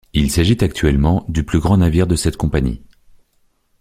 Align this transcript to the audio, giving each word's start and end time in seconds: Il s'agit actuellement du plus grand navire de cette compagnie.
Il 0.13 0.31
s'agit 0.31 0.57
actuellement 0.63 1.23
du 1.29 1.43
plus 1.43 1.59
grand 1.59 1.77
navire 1.77 2.07
de 2.07 2.15
cette 2.15 2.35
compagnie. 2.35 2.81